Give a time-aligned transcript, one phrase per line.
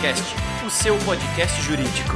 [0.00, 0.34] Juriscast,
[0.66, 2.14] o seu podcast jurídico.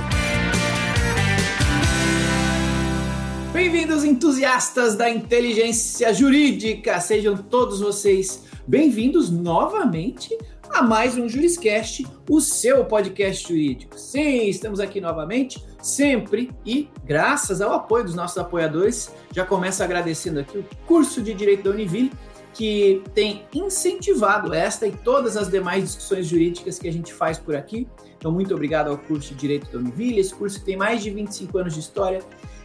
[3.52, 6.98] Bem-vindos, entusiastas da inteligência jurídica!
[7.00, 10.36] Sejam todos vocês bem-vindos novamente
[10.70, 13.98] a mais um Juriscast, o seu podcast jurídico.
[13.98, 19.12] Sim, estamos aqui novamente, sempre e graças ao apoio dos nossos apoiadores.
[19.30, 22.10] Já começo agradecendo aqui o curso de Direito da Univille,
[22.54, 27.56] que tem incentivado esta e todas as demais discussões jurídicas que a gente faz por
[27.56, 27.86] aqui.
[28.16, 30.20] Então, muito obrigado ao curso de Direito da Univille.
[30.20, 32.22] Esse curso tem mais de 25 anos de história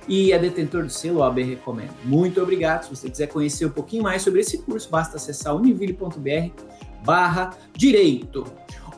[0.08, 1.94] e é detentor do selo OAB Recomendo.
[2.06, 2.84] Muito obrigado.
[2.84, 6.64] Se você quiser conhecer um pouquinho mais sobre esse curso, basta acessar univille.br
[7.04, 8.46] barra direito.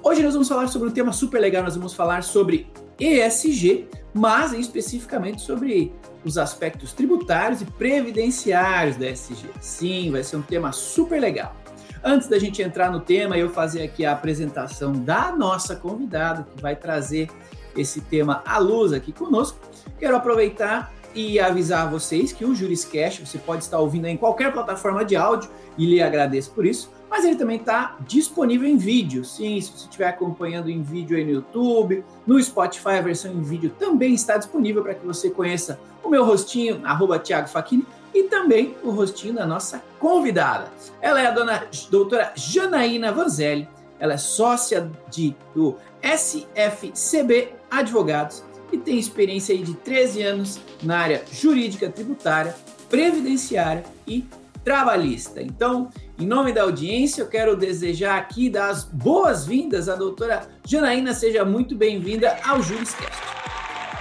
[0.03, 2.67] Hoje nós vamos falar sobre um tema super legal, nós vamos falar sobre
[2.99, 5.91] ESG, mas especificamente sobre
[6.23, 9.49] os aspectos tributários e previdenciários da ESG.
[9.59, 11.55] Sim, vai ser um tema super legal.
[12.03, 16.61] Antes da gente entrar no tema, eu fazer aqui a apresentação da nossa convidada que
[16.61, 17.29] vai trazer
[17.77, 19.59] esse tema à luz aqui conosco.
[19.99, 25.05] Quero aproveitar e avisar vocês que o Juriscast você pode estar ouvindo em qualquer plataforma
[25.05, 29.25] de áudio e lhe agradeço por isso mas ele também está disponível em vídeo.
[29.25, 33.41] Sim, se você estiver acompanhando em vídeo aí no YouTube, no Spotify, a versão em
[33.41, 38.23] vídeo também está disponível para que você conheça o meu rostinho, arroba Thiago Facchini, e
[38.23, 40.71] também o rostinho da nossa convidada.
[41.01, 43.67] Ela é a dona doutora Janaína Vanzelli,
[43.99, 50.97] ela é sócia de, do SFCB Advogados e tem experiência aí de 13 anos na
[50.97, 52.55] área jurídica tributária,
[52.89, 54.25] previdenciária e
[54.63, 55.41] trabalhista.
[55.41, 61.13] Então, em nome da audiência, eu quero desejar aqui dar as boas-vindas à doutora Janaína.
[61.13, 63.21] Seja muito bem-vinda ao Juriscast.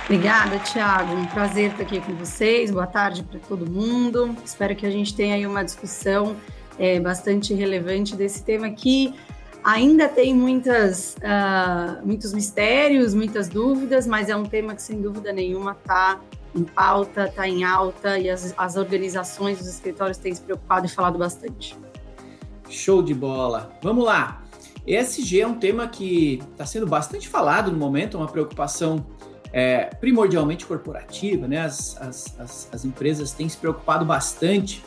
[0.05, 1.14] Obrigada, Tiago.
[1.14, 2.70] Um prazer estar aqui com vocês.
[2.70, 4.36] Boa tarde para todo mundo.
[4.44, 6.36] Espero que a gente tenha aí uma discussão
[6.78, 9.14] é, bastante relevante desse tema que
[9.62, 15.33] ainda tem muitas, uh, muitos mistérios, muitas dúvidas, mas é um tema que, sem dúvida
[15.33, 16.19] nenhuma, está
[16.55, 20.89] em pauta, está em alta e as, as organizações, os escritórios têm se preocupado e
[20.89, 21.79] falado bastante.
[22.70, 23.73] Show de bola.
[23.83, 24.42] Vamos lá.
[24.86, 29.05] ESG é um tema que está sendo bastante falado no momento, uma preocupação
[29.53, 31.61] é, primordialmente corporativa, né?
[31.61, 34.83] As, as, as, as, empresas têm se preocupado bastante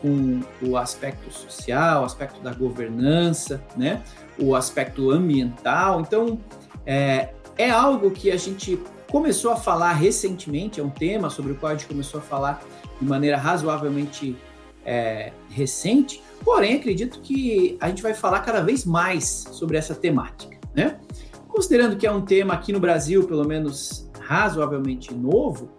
[0.00, 4.02] com o aspecto social, o aspecto da governança, né?
[4.38, 6.00] O aspecto ambiental.
[6.00, 6.38] Então,
[6.86, 8.78] é, é algo que a gente
[9.10, 12.62] começou a falar recentemente, é um tema sobre o qual a gente começou a falar
[13.00, 14.36] de maneira razoavelmente
[14.84, 20.56] é, recente, Porém, acredito que a gente vai falar cada vez mais sobre essa temática,
[20.74, 20.98] né?
[21.48, 25.70] Considerando que é um tema aqui no Brasil, pelo menos razoavelmente novo,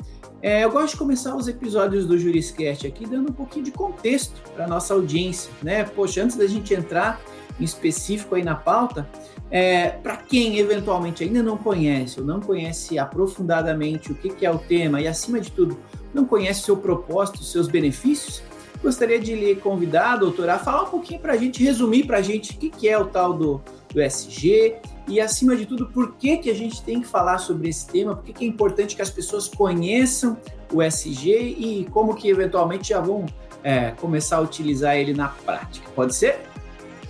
[0.41, 4.41] é, eu gosto de começar os episódios do Juriscast aqui dando um pouquinho de contexto
[4.53, 5.83] para nossa audiência, né?
[5.83, 7.19] Poxa, antes da gente entrar
[7.59, 9.07] em específico aí na pauta,
[9.49, 14.51] é, para quem eventualmente ainda não conhece ou não conhece aprofundadamente o que, que é
[14.51, 15.77] o tema e, acima de tudo,
[16.13, 18.43] não conhece seu propósito, seus benefícios,
[18.85, 22.21] Gostaria de lhe convidar, doutora, a falar um pouquinho para a gente, resumir para a
[22.21, 23.59] gente o que, que é o tal do,
[23.91, 24.75] do SG
[25.07, 28.15] e, acima de tudo, por que, que a gente tem que falar sobre esse tema,
[28.15, 30.37] por que, que é importante que as pessoas conheçam
[30.71, 33.25] o SG e como que, eventualmente, já vão
[33.63, 35.89] é, começar a utilizar ele na prática.
[35.95, 36.41] Pode ser?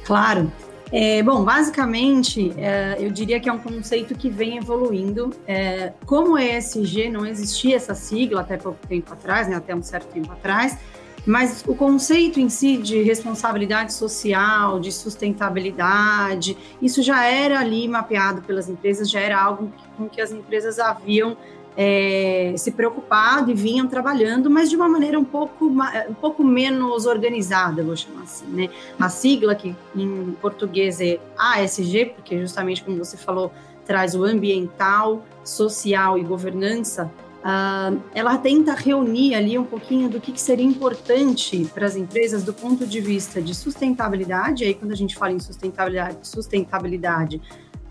[0.05, 0.49] Claro.
[0.93, 5.33] É, bom, basicamente, é, eu diria que é um conceito que vem evoluindo.
[5.45, 10.07] É, como ESG não existia essa sigla até pouco tempo atrás, né, até um certo
[10.13, 10.77] tempo atrás,
[11.25, 18.41] mas o conceito em si de responsabilidade social, de sustentabilidade, isso já era ali mapeado
[18.43, 21.35] pelas empresas, já era algo com que as empresas haviam
[21.77, 27.05] é, se preocupado e vinham trabalhando, mas de uma maneira um pouco, um pouco menos
[27.05, 28.69] organizada, vou chamar assim, né?
[28.99, 33.51] A sigla que em português é ASG, porque justamente como você falou,
[33.85, 37.11] traz o ambiental, social e governança,
[37.45, 42.43] Uh, ela tenta reunir ali um pouquinho do que, que seria importante para as empresas
[42.43, 44.63] do ponto de vista de sustentabilidade.
[44.63, 47.39] Aí, quando a gente fala em sustentabilidade, sustentabilidade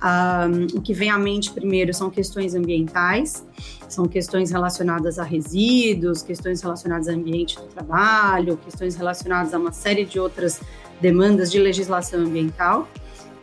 [0.02, 3.46] uh, o que vem à mente primeiro são questões ambientais,
[3.88, 9.70] são questões relacionadas a resíduos, questões relacionadas ao ambiente do trabalho, questões relacionadas a uma
[9.70, 10.61] série de outras
[11.00, 12.88] demandas de legislação ambiental.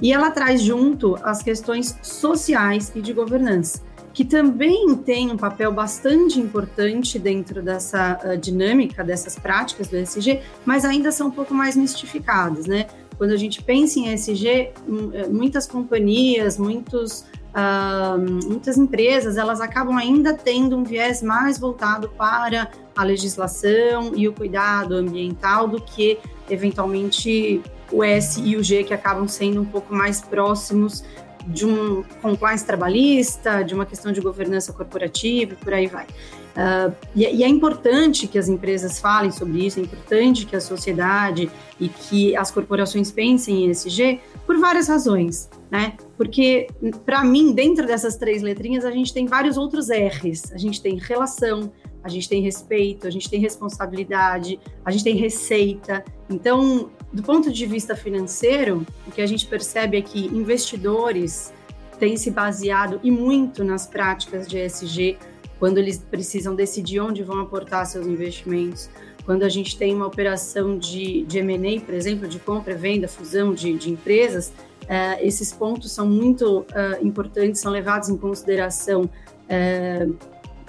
[0.01, 5.71] E ela traz junto as questões sociais e de governança que também tem um papel
[5.71, 11.53] bastante importante dentro dessa uh, dinâmica, dessas práticas do ESG, mas ainda são um pouco
[11.53, 12.87] mais mistificadas, né?
[13.17, 17.23] Quando a gente pensa em ESG, hum, eh, muitas companhias, muitos,
[17.53, 18.17] uh,
[18.47, 24.33] muitas empresas, elas acabam ainda tendo um viés mais voltado para a legislação e o
[24.33, 26.17] cuidado ambiental do que,
[26.49, 27.61] eventualmente,
[27.91, 31.03] o S e o G, que acabam sendo um pouco mais próximos
[31.47, 36.05] de um compliance trabalhista, de uma questão de governança corporativa, por aí vai.
[36.05, 40.59] Uh, e, e, é importante que as empresas falem sobre isso, é importante que a
[40.59, 41.49] sociedade
[41.79, 45.93] e que as corporações pensem em ESG por várias razões, né?
[46.17, 46.67] Porque,
[47.05, 50.51] para mim, dentro dessas três letrinhas, a gente tem vários outros R's.
[50.51, 51.71] A gente tem relação,
[52.03, 56.03] a gente tem respeito, a gente tem responsabilidade, a gente tem receita.
[56.29, 61.53] Então, do ponto de vista financeiro, o que a gente percebe é que investidores
[61.99, 65.17] têm se baseado e muito nas práticas de ESG
[65.59, 68.89] quando eles precisam decidir onde vão aportar seus investimentos,
[69.25, 73.53] quando a gente tem uma operação de, de M&A, por exemplo, de compra, venda, fusão
[73.53, 74.51] de, de empresas,
[74.83, 80.15] uh, esses pontos são muito uh, importantes, são levados em consideração uh,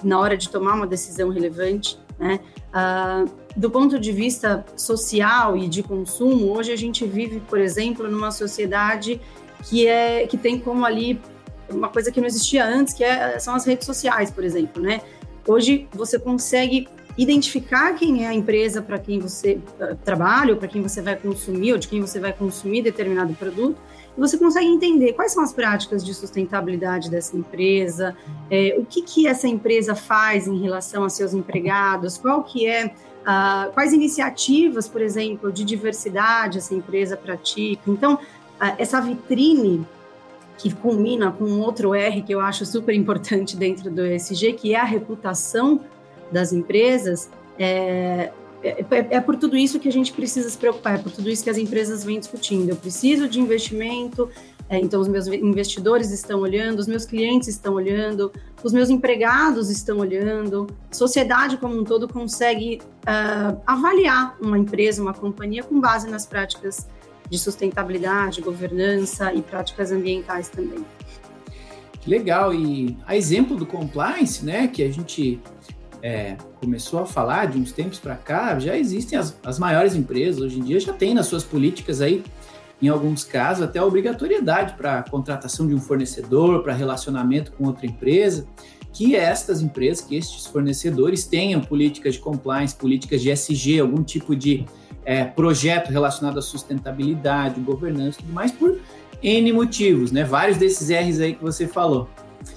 [0.04, 2.40] na hora de tomar uma decisão relevante, né?
[3.56, 8.30] do ponto de vista social e de consumo, hoje a gente vive, por exemplo, numa
[8.30, 9.20] sociedade
[9.64, 11.20] que é que tem como ali
[11.68, 15.00] uma coisa que não existia antes, que é, são as redes sociais, por exemplo, né?
[15.46, 20.68] Hoje você consegue identificar quem é a empresa para quem você uh, trabalha, ou para
[20.68, 23.76] quem você vai consumir, ou de quem você vai consumir determinado produto,
[24.16, 28.16] você consegue entender quais são as práticas de sustentabilidade dessa empresa,
[28.50, 32.94] é, o que, que essa empresa faz em relação a seus empregados, qual que é
[33.22, 37.82] uh, quais iniciativas, por exemplo, de diversidade essa empresa pratica.
[37.86, 39.86] Então, uh, essa vitrine
[40.58, 44.80] que culmina com outro R que eu acho super importante dentro do ESG, que é
[44.80, 45.80] a reputação
[46.30, 48.32] das empresas, é,
[48.62, 51.42] é, é, por tudo isso que a gente precisa se preocupar, é por tudo isso
[51.42, 52.68] que as empresas vêm discutindo.
[52.68, 54.30] Eu preciso de investimento,
[54.68, 58.32] é, então os meus investidores estão olhando, os meus clientes estão olhando,
[58.62, 65.12] os meus empregados estão olhando, sociedade como um todo consegue uh, avaliar uma empresa, uma
[65.12, 66.86] companhia com base nas práticas
[67.28, 70.84] de sustentabilidade, governança e práticas ambientais também.
[72.06, 75.40] Legal, e a exemplo do compliance, né, que a gente
[76.02, 80.40] é, começou a falar de uns tempos para cá, já existem as, as maiores empresas,
[80.40, 82.24] hoje em dia já tem nas suas políticas aí,
[82.82, 87.66] em alguns casos, até a obrigatoriedade para a contratação de um fornecedor, para relacionamento com
[87.66, 88.44] outra empresa,
[88.92, 94.34] que estas empresas, que estes fornecedores tenham políticas de compliance, políticas de SG, algum tipo
[94.34, 94.66] de
[95.04, 98.78] é, projeto relacionado à sustentabilidade, governança e tudo mais, por
[99.22, 100.24] N motivos, né?
[100.24, 102.08] Vários desses R's aí que você falou.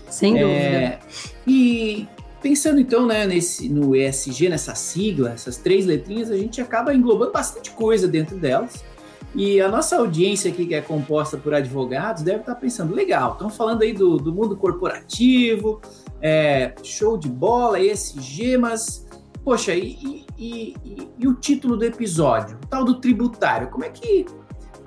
[0.10, 1.00] Sem é, dúvida.
[1.48, 2.08] E
[2.46, 7.32] pensando então né, nesse, no ESG, nessa sigla, essas três letrinhas, a gente acaba englobando
[7.32, 8.86] bastante coisa dentro delas.
[9.34, 13.50] E a nossa audiência aqui, que é composta por advogados, deve estar pensando: legal, estão
[13.50, 15.82] falando aí do, do mundo corporativo,
[16.22, 19.08] é, show de bola, ESG, mas,
[19.44, 23.90] poxa, e, e, e, e, o título do episódio, o tal do tributário, como é
[23.90, 24.24] que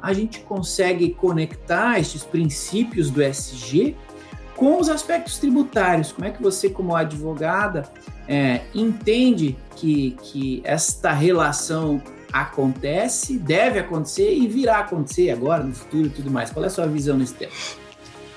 [0.00, 3.96] a gente consegue conectar estes princípios do SG
[4.58, 6.10] com os aspectos tributários?
[6.10, 7.88] Como é que você, como advogada,
[8.26, 12.02] é, entende que, que esta relação
[12.32, 16.50] acontece, deve acontecer e virá acontecer agora, no futuro e tudo mais?
[16.50, 17.52] Qual é a sua visão nesse tema?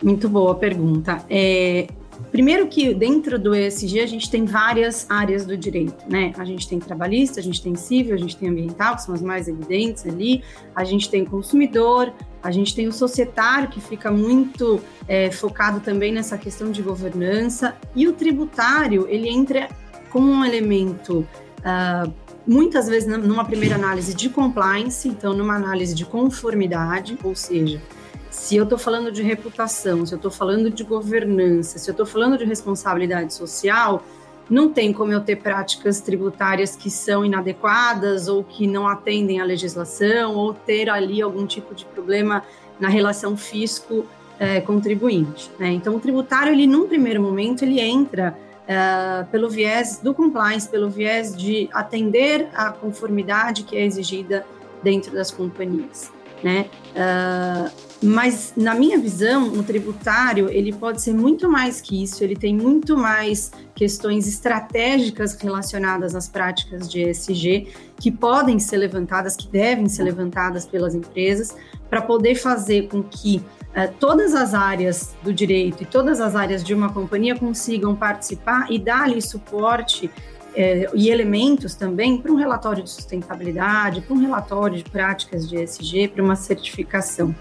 [0.01, 1.25] Muito boa pergunta.
[1.27, 1.87] É,
[2.29, 6.31] Primeiro que dentro do ESG a gente tem várias áreas do direito, né?
[6.37, 9.21] A gente tem trabalhista, a gente tem civil, a gente tem ambiental, que são as
[9.21, 10.43] mais evidentes ali,
[10.75, 16.11] a gente tem consumidor, a gente tem o societário, que fica muito é, focado também
[16.11, 19.69] nessa questão de governança, e o tributário, ele entra
[20.09, 21.25] como um elemento,
[21.59, 22.13] uh,
[22.45, 27.81] muitas vezes numa primeira análise de compliance, então numa análise de conformidade, ou seja,
[28.29, 32.05] se eu estou falando de reputação, se eu estou falando de governança, se eu estou
[32.05, 34.03] falando de responsabilidade social,
[34.51, 39.45] não tem como eu ter práticas tributárias que são inadequadas ou que não atendem à
[39.45, 42.43] legislação ou ter ali algum tipo de problema
[42.77, 44.05] na relação fisco
[44.37, 45.49] é, contribuinte.
[45.57, 45.71] Né?
[45.71, 50.89] Então, o tributário, ele num primeiro momento, ele entra é, pelo viés do compliance, pelo
[50.89, 54.45] viés de atender à conformidade que é exigida
[54.83, 56.11] dentro das companhias.
[56.43, 56.69] Né?
[56.95, 62.35] Uh, mas, na minha visão, o tributário ele pode ser muito mais que isso, ele
[62.35, 67.67] tem muito mais questões estratégicas relacionadas às práticas de ESG
[67.99, 71.55] que podem ser levantadas, que devem ser levantadas pelas empresas,
[71.91, 73.37] para poder fazer com que
[73.75, 78.65] uh, todas as áreas do direito e todas as áreas de uma companhia consigam participar
[78.71, 80.09] e dar ali suporte
[80.55, 85.57] é, e elementos também para um relatório de sustentabilidade, para um relatório de práticas de
[85.57, 87.35] ESG, para uma certificação.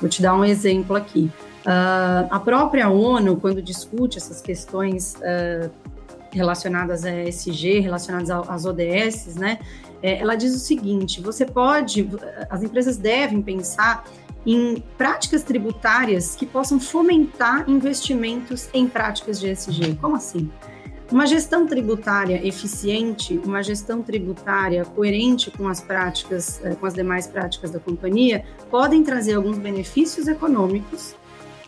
[0.00, 1.30] Vou te dar um exemplo aqui.
[1.60, 5.70] Uh, a própria ONU, quando discute essas questões uh,
[6.32, 9.58] relacionadas a ESG, relacionadas às ODS, né,
[10.02, 12.08] é, ela diz o seguinte: você pode,
[12.48, 14.04] as empresas devem pensar
[14.46, 19.96] em práticas tributárias que possam fomentar investimentos em práticas de ESG.
[20.00, 20.50] Como assim?
[21.10, 27.26] Uma gestão tributária eficiente, uma gestão tributária coerente com as práticas, eh, com as demais
[27.26, 31.16] práticas da companhia, podem trazer alguns benefícios econômicos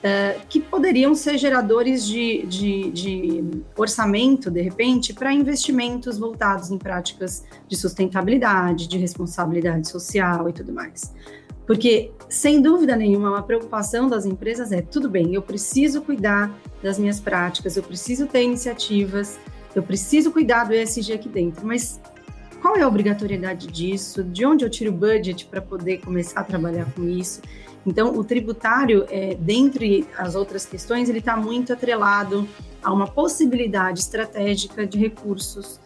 [0.03, 3.45] uh, que poderiam ser geradores de, de, de
[3.77, 10.73] orçamento, de repente, para investimentos voltados em práticas de sustentabilidade, de responsabilidade social e tudo
[10.73, 11.13] mais.
[11.67, 16.99] Porque, sem dúvida nenhuma, uma preocupação das empresas é: tudo bem, eu preciso cuidar das
[16.99, 19.39] minhas práticas, eu preciso ter iniciativas,
[19.75, 22.01] eu preciso cuidar do ESG aqui dentro, mas
[22.61, 24.23] qual é a obrigatoriedade disso?
[24.23, 27.41] De onde eu tiro o budget para poder começar a trabalhar com isso?
[27.87, 32.49] Então, o tributário, é, dentre as outras questões, ele está muito atrelado
[32.83, 35.81] a uma possibilidade estratégica de recursos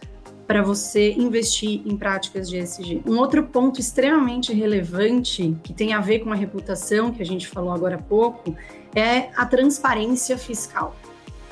[0.47, 3.01] para você investir em práticas de ESG.
[3.05, 7.47] Um outro ponto extremamente relevante, que tem a ver com a reputação, que a gente
[7.47, 8.55] falou agora há pouco,
[8.95, 10.95] é a transparência fiscal.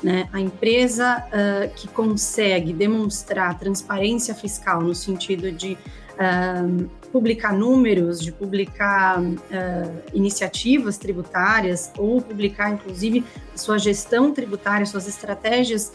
[0.02, 0.28] Né?
[0.32, 5.76] A empresa uh, que consegue demonstrar transparência fiscal no sentido de
[7.12, 9.34] publicar números, de publicar uh,
[10.14, 15.92] iniciativas tributárias ou publicar, inclusive, sua gestão tributária, suas estratégias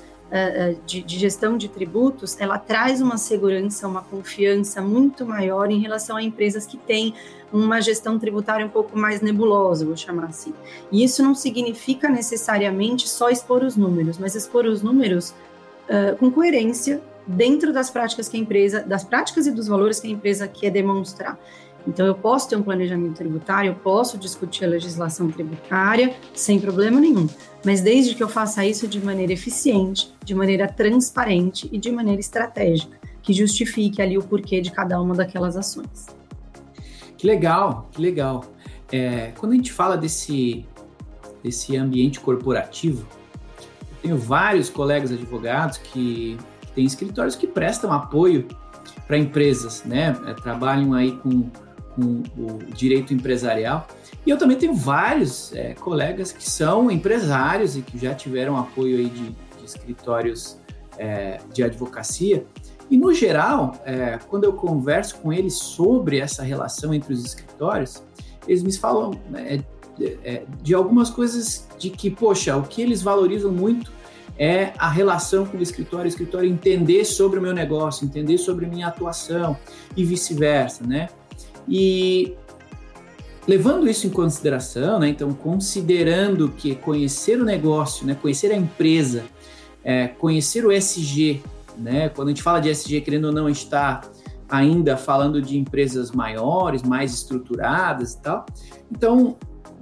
[0.85, 6.15] de, de, gestão de tributos, ela traz uma segurança, uma confiança muito maior em relação
[6.15, 7.13] a empresas que têm
[7.51, 10.53] uma gestão tributária um pouco mais nebulosa, vou chamar assim.
[10.91, 15.31] E isso não significa necessariamente só expor os números, mas expor os números
[15.89, 20.07] uh, com coerência dentro das práticas que a empresa, das práticas e dos valores que
[20.07, 21.39] a empresa quer demonstrar.
[21.87, 26.99] Então, eu posso ter um planejamento tributário, eu posso discutir a legislação tributária sem problema
[26.99, 27.27] nenhum,
[27.65, 32.19] mas desde que eu faça isso de maneira eficiente, de maneira transparente e de maneira
[32.19, 36.07] estratégica, que justifique ali o porquê de cada uma daquelas ações.
[37.17, 38.45] Que legal, que legal.
[38.91, 40.65] É, quando a gente fala desse,
[41.43, 43.07] desse ambiente corporativo,
[43.59, 46.37] eu tenho vários colegas advogados que
[46.73, 48.47] tem escritórios que prestam apoio
[49.07, 50.15] para empresas, né?
[50.25, 51.49] É, trabalham aí com,
[51.95, 53.87] com, o direito empresarial.
[54.25, 58.97] E eu também tenho vários é, colegas que são empresários e que já tiveram apoio
[58.97, 60.57] aí de, de escritórios
[60.97, 62.45] é, de advocacia.
[62.89, 68.03] E no geral, é, quando eu converso com eles sobre essa relação entre os escritórios,
[68.47, 69.63] eles me falam né,
[70.23, 73.91] é, de algumas coisas de que, poxa, o que eles valorizam muito
[74.37, 78.65] é a relação com o escritório, o escritório entender sobre o meu negócio, entender sobre
[78.65, 79.57] minha atuação
[79.95, 81.09] e vice-versa, né?
[81.67, 82.35] E
[83.47, 85.09] levando isso em consideração, né?
[85.09, 88.15] Então, considerando que conhecer o negócio, né?
[88.19, 89.25] Conhecer a empresa,
[89.83, 91.41] é, conhecer o SG,
[91.77, 92.09] né?
[92.09, 94.01] Quando a gente fala de SG, querendo ou não, está
[94.49, 98.45] ainda falando de empresas maiores, mais estruturadas e tal.
[98.91, 99.37] Então,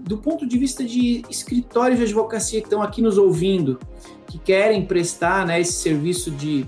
[0.10, 3.80] do ponto de vista de escritórios de advocacia que estão aqui nos ouvindo,
[4.26, 6.66] que querem prestar né, esse serviço de,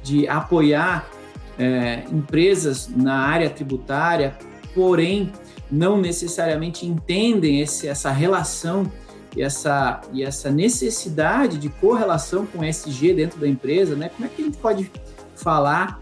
[0.00, 1.10] de apoiar
[1.58, 4.38] é, empresas na área tributária,
[4.72, 5.32] porém
[5.68, 8.88] não necessariamente entendem esse, essa relação
[9.36, 14.08] e essa, e essa necessidade de correlação com SG dentro da empresa, né?
[14.08, 14.88] Como é que a gente pode
[15.34, 16.00] falar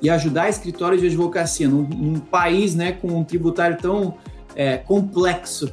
[0.00, 4.16] e ajudar escritórios de advocacia num, num país né, com um tributário tão
[4.56, 5.70] é, complexo,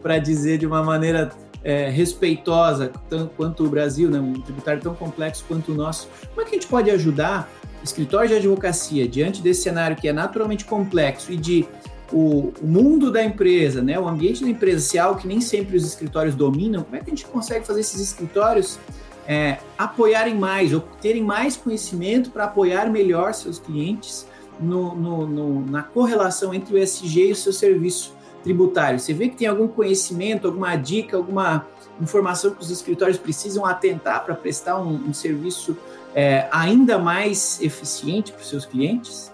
[0.00, 1.30] para dizer de uma maneira
[1.64, 6.40] é, respeitosa tanto quanto o Brasil, né, um tributário tão complexo quanto o nosso, como
[6.40, 7.48] é que a gente pode ajudar
[7.82, 11.66] escritórios de advocacia diante desse cenário que é naturalmente complexo e de
[12.12, 15.84] o, o, mundo da empresa, né, o ambiente da empresa algo que nem sempre os
[15.84, 18.78] escritórios dominam, como é que a gente consegue fazer esses escritórios
[19.26, 24.26] é, apoiarem mais ou terem mais conhecimento para apoiar melhor seus clientes
[24.60, 28.98] no, no, no, na correlação entre o SG e o seu serviço tributário.
[28.98, 31.66] Você vê que tem algum conhecimento, alguma dica, alguma
[32.00, 35.76] informação que os escritórios precisam atentar para prestar um, um serviço
[36.14, 39.32] é, ainda mais eficiente para os seus clientes?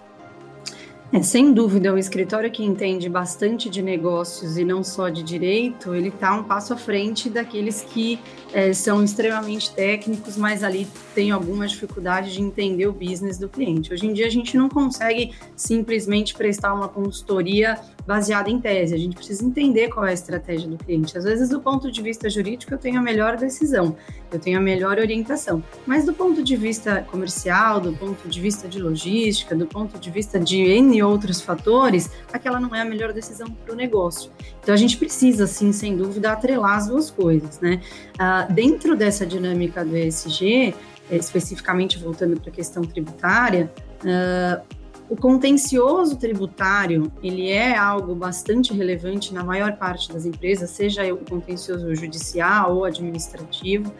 [1.11, 5.95] É, sem dúvida, o escritório que entende bastante de negócios e não só de direito,
[5.95, 8.19] ele está um passo à frente daqueles que
[8.53, 13.91] é, são extremamente técnicos, mas ali tem alguma dificuldade de entender o business do cliente.
[13.91, 18.93] Hoje em dia, a gente não consegue simplesmente prestar uma consultoria baseada em tese.
[18.93, 21.17] A gente precisa entender qual é a estratégia do cliente.
[21.17, 23.95] Às vezes, do ponto de vista jurídico, eu tenho a melhor decisão,
[24.31, 25.63] eu tenho a melhor orientação.
[25.85, 30.09] Mas do ponto de vista comercial, do ponto de vista de logística, do ponto de
[30.09, 34.31] vista de N outros fatores, aquela não é a melhor decisão para o negócio.
[34.61, 37.81] Então, a gente precisa, sim, sem dúvida, atrelar as duas coisas, né?
[38.17, 40.73] Ah, dentro dessa dinâmica do ESG,
[41.11, 43.71] especificamente voltando para a questão tributária,
[44.03, 44.79] uh,
[45.09, 51.17] O contencioso tributário, ele é algo bastante relevante na maior parte das empresas, seja o
[51.17, 53.91] contencioso judicial ou administrativo,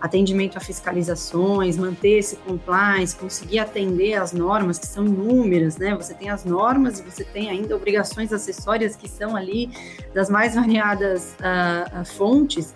[0.00, 5.94] atendimento a fiscalizações, manter esse compliance, conseguir atender às normas que são inúmeras, né?
[5.96, 9.70] Você tem as normas e você tem ainda obrigações acessórias que são ali
[10.14, 12.74] das mais variadas uh, fontes.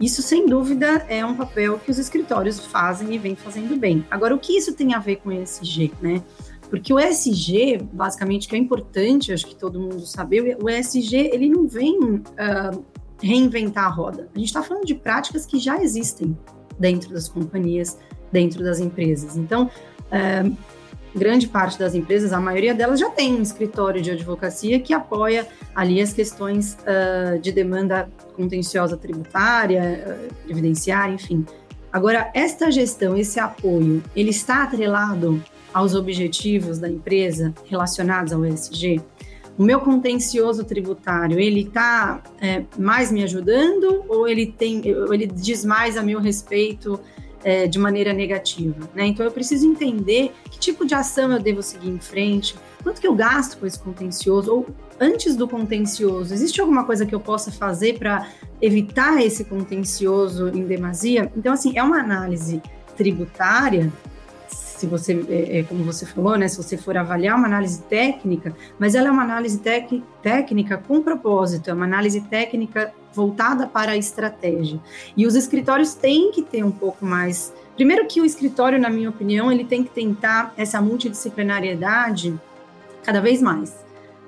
[0.00, 4.04] Isso, sem dúvida, é um papel que os escritórios fazem e vêm fazendo bem.
[4.10, 6.22] Agora, o que isso tem a ver com ESG, né?
[6.68, 11.50] Porque o ESG, basicamente, que é importante, acho que todo mundo sabe, o ESG, ele
[11.50, 12.84] não vem uh,
[13.22, 14.28] reinventar a roda.
[14.34, 16.36] A gente está falando de práticas que já existem
[16.78, 17.98] dentro das companhias,
[18.30, 19.36] dentro das empresas.
[19.36, 19.70] Então,
[20.10, 20.56] uh,
[21.14, 25.46] grande parte das empresas, a maioria delas já tem um escritório de advocacia que apoia
[25.74, 31.44] ali as questões uh, de demanda contenciosa tributária, uh, previdenciária, enfim.
[31.92, 39.00] Agora, esta gestão, esse apoio, ele está atrelado aos objetivos da empresa relacionados ao ESG?
[39.58, 45.64] O meu contencioso tributário, ele está é, mais me ajudando ou ele tem, ele diz
[45.64, 46.98] mais a meu respeito
[47.44, 48.88] é, de maneira negativa?
[48.94, 49.06] Né?
[49.06, 53.06] Então eu preciso entender que tipo de ação eu devo seguir em frente, quanto que
[53.06, 54.66] eu gasto com esse contencioso, ou
[54.98, 58.26] antes do contencioso, existe alguma coisa que eu possa fazer para
[58.60, 61.30] evitar esse contencioso em demasia?
[61.36, 62.62] Então, assim, é uma análise
[62.96, 63.92] tributária
[64.82, 68.52] se você, é, é, como você falou, né, se você for avaliar uma análise técnica,
[68.80, 73.96] mas ela é uma análise técnica com propósito, é uma análise técnica voltada para a
[73.96, 74.80] estratégia.
[75.16, 77.52] E os escritórios têm que ter um pouco mais.
[77.76, 82.34] Primeiro que o escritório, na minha opinião, ele tem que tentar essa multidisciplinariedade
[83.04, 83.72] cada vez mais.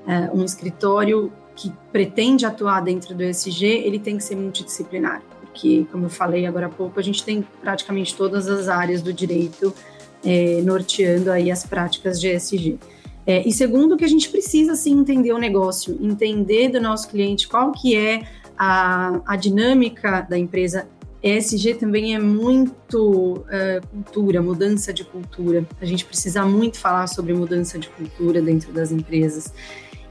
[0.06, 5.84] É, um escritório que pretende atuar dentro do ESG, ele tem que ser multidisciplinar, porque,
[5.90, 9.74] como eu falei agora há pouco, a gente tem praticamente todas as áreas do direito
[10.24, 12.78] é, norteando aí as práticas de ESG.
[13.26, 17.48] É, e segundo, que a gente precisa sim entender o negócio, entender do nosso cliente
[17.48, 18.26] qual que é
[18.56, 20.88] a, a dinâmica da empresa.
[21.22, 25.66] ESG também é muito uh, cultura, mudança de cultura.
[25.80, 29.50] A gente precisa muito falar sobre mudança de cultura dentro das empresas.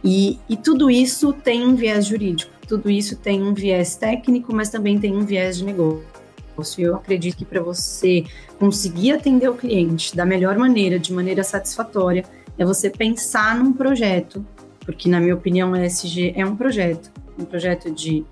[0.04, 4.70] E, e tudo isso tem um viés jurídico, tudo isso tem um viés técnico, mas
[4.70, 6.13] também tem um viés de negócio.
[6.78, 8.24] Eu acredito que para você
[8.60, 12.24] conseguir atender o cliente da melhor maneira, de maneira satisfatória,
[12.58, 14.46] é você pensar num projeto,
[14.86, 18.24] porque na minha opinião o ESG é um projeto, um projeto de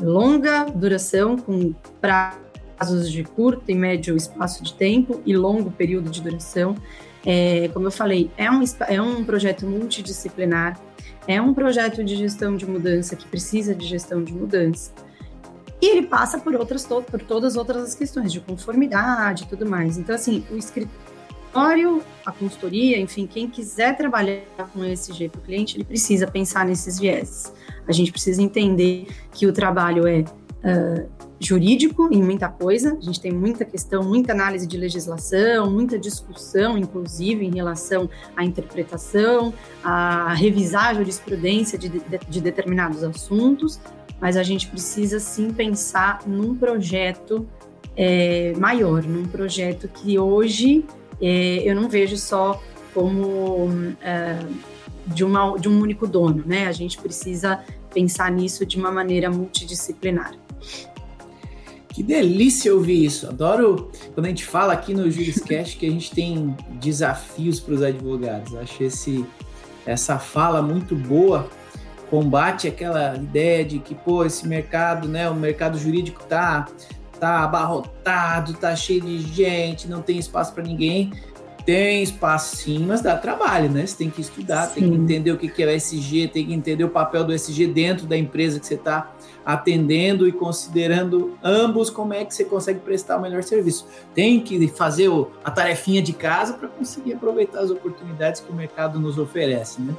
[0.00, 6.20] longa duração, com prazos de curto e médio espaço de tempo e longo período de
[6.20, 6.74] duração.
[7.24, 10.80] É, como eu falei, é um, é um projeto multidisciplinar,
[11.28, 14.92] é um projeto de gestão de mudança que precisa de gestão de mudança.
[15.80, 19.96] E ele passa por outras por todas as outras questões de conformidade e tudo mais.
[19.96, 24.42] Então, assim, o escritório, a consultoria, enfim, quem quiser trabalhar
[24.74, 27.52] com esse jeito o cliente, ele precisa pensar nesses vieses.
[27.88, 33.18] A gente precisa entender que o trabalho é uh, jurídico em muita coisa, a gente
[33.18, 40.34] tem muita questão, muita análise de legislação, muita discussão, inclusive, em relação à interpretação, a
[40.34, 43.80] revisar a jurisprudência de, de, de determinados assuntos,
[44.20, 47.48] mas a gente precisa sim pensar num projeto
[47.96, 50.84] é, maior, num projeto que hoje
[51.22, 54.38] é, eu não vejo só como é,
[55.06, 56.66] de, uma, de um único dono, né?
[56.66, 60.34] A gente precisa pensar nisso de uma maneira multidisciplinar.
[61.92, 63.28] Que delícia ouvir isso.
[63.28, 67.82] Adoro quando a gente fala aqui no Juriscast que a gente tem desafios para os
[67.82, 68.54] advogados.
[68.54, 69.26] Acho esse,
[69.84, 71.48] essa fala muito boa
[72.10, 76.66] combate aquela ideia de que, pô, esse mercado, né, o mercado jurídico tá,
[77.20, 81.12] tá abarrotado, tá cheio de gente, não tem espaço para ninguém.
[81.64, 83.86] Tem espaço sim, mas dá trabalho, né?
[83.86, 84.80] Você tem que estudar, sim.
[84.80, 87.66] tem que entender o que é o SG, tem que entender o papel do SG
[87.66, 92.80] dentro da empresa que você está atendendo e considerando ambos como é que você consegue
[92.80, 93.86] prestar o melhor serviço.
[94.14, 95.10] Tem que fazer
[95.44, 99.94] a tarefinha de casa para conseguir aproveitar as oportunidades que o mercado nos oferece, né?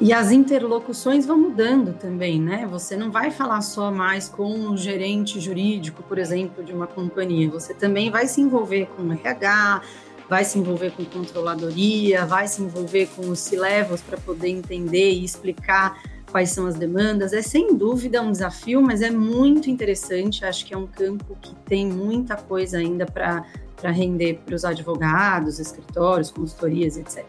[0.00, 2.66] E as interlocuções vão mudando também, né?
[2.70, 7.50] Você não vai falar só mais com o gerente jurídico, por exemplo, de uma companhia.
[7.50, 9.82] Você também vai se envolver com RH,
[10.26, 15.22] vai se envolver com controladoria, vai se envolver com os C-levels para poder entender e
[15.22, 17.32] explicar quais são as demandas.
[17.32, 20.44] É sem dúvida um desafio, mas é muito interessante.
[20.44, 23.44] Acho que é um campo que tem muita coisa ainda para
[23.90, 27.24] render para os advogados, escritórios, consultorias, etc.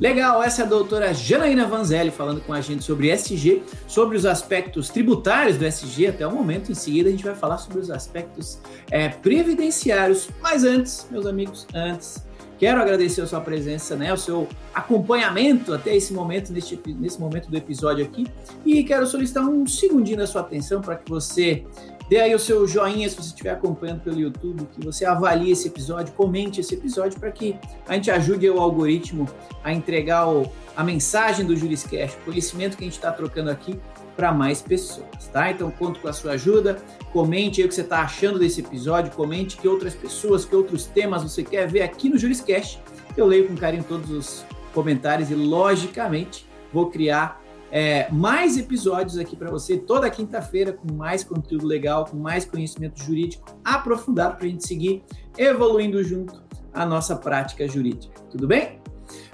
[0.00, 4.26] Legal, essa é a doutora Janaína Vanzelli falando com a gente sobre SG, sobre os
[4.26, 6.72] aspectos tributários do SG até o momento.
[6.72, 8.58] Em seguida, a gente vai falar sobre os aspectos
[8.90, 10.28] é, previdenciários.
[10.42, 12.24] Mas antes, meus amigos, antes,
[12.58, 17.50] Quero agradecer a sua presença, né, o seu acompanhamento até esse momento, neste, nesse momento
[17.50, 18.26] do episódio aqui.
[18.64, 21.64] E quero solicitar um segundinho da sua atenção para que você
[22.08, 25.68] dê aí o seu joinha se você estiver acompanhando pelo YouTube, que você avalie esse
[25.68, 27.56] episódio, comente esse episódio para que
[27.88, 29.28] a gente ajude o algoritmo
[29.62, 33.78] a entregar o, a mensagem do Juriscast, o conhecimento que a gente está trocando aqui
[34.16, 35.50] para mais pessoas, tá?
[35.50, 36.78] Então conto com a sua ajuda,
[37.12, 40.86] comente aí o que você está achando desse episódio, comente que outras pessoas, que outros
[40.86, 42.80] temas você quer ver aqui no Juriscast.
[43.16, 49.34] Eu leio com carinho todos os comentários e, logicamente, vou criar é, mais episódios aqui
[49.34, 54.48] para você toda quinta-feira com mais conteúdo legal, com mais conhecimento jurídico aprofundado para a
[54.48, 55.02] gente seguir
[55.36, 58.20] evoluindo junto a nossa prática jurídica.
[58.30, 58.80] Tudo bem?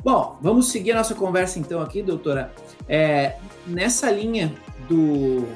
[0.02, 2.52] Bom, vamos seguir a nossa conversa então aqui, doutora.
[2.88, 4.54] É, nessa linha
[4.90, 5.46] do,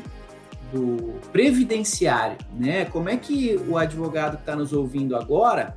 [0.73, 2.85] do previdenciário, né?
[2.85, 5.77] Como é que o advogado que está nos ouvindo agora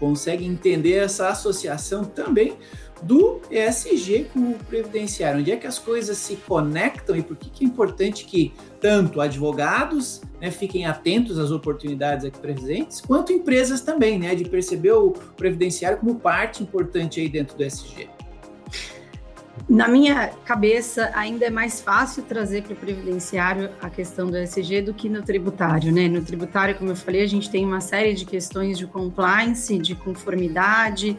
[0.00, 2.56] consegue entender essa associação também
[3.02, 5.40] do ESG com o previdenciário?
[5.40, 9.20] Onde é que as coisas se conectam e por que, que é importante que tanto
[9.20, 15.10] advogados né, fiquem atentos às oportunidades aqui presentes, quanto empresas também, né, de perceber o
[15.36, 18.08] previdenciário como parte importante aí dentro do ESG?
[19.68, 24.82] Na minha cabeça, ainda é mais fácil trazer para o previdenciário a questão do ESG
[24.82, 26.08] do que no tributário, né?
[26.08, 29.94] No tributário, como eu falei, a gente tem uma série de questões de compliance, de
[29.94, 31.16] conformidade,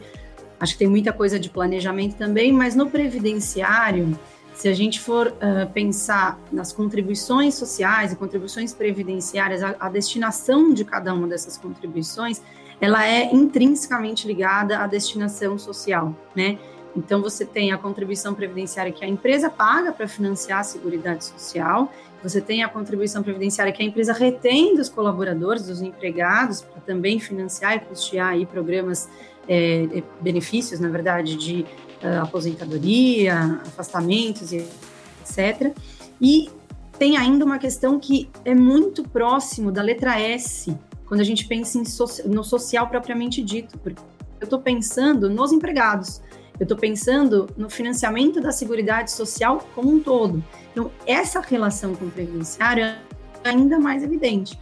[0.60, 4.18] acho que tem muita coisa de planejamento também, mas no previdenciário,
[4.54, 10.72] se a gente for uh, pensar nas contribuições sociais e contribuições previdenciárias, a, a destinação
[10.72, 12.40] de cada uma dessas contribuições,
[12.80, 16.58] ela é intrinsecamente ligada à destinação social, né?
[16.96, 21.92] Então, você tem a contribuição previdenciária que a empresa paga para financiar a Seguridade Social,
[22.22, 27.20] você tem a contribuição previdenciária que a empresa retém dos colaboradores, dos empregados, para também
[27.20, 29.08] financiar e custear aí programas,
[29.48, 31.64] é, benefícios, na verdade, de
[32.02, 35.72] uh, aposentadoria, afastamentos, etc.
[36.20, 36.50] E
[36.98, 41.84] tem ainda uma questão que é muito próximo da letra S, quando a gente pensa
[41.84, 44.02] so no social propriamente dito, porque
[44.40, 46.20] eu estou pensando nos empregados.
[46.58, 50.42] Eu estou pensando no financiamento da Seguridade Social como um todo.
[50.72, 52.98] Então, essa relação com o previdenciário é
[53.44, 54.58] ainda mais evidente.